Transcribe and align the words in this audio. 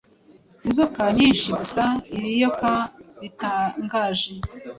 Inzoka 0.65 1.01
nyinshigusa-ibiyoka 1.15 2.69
bitangaje 3.21 4.31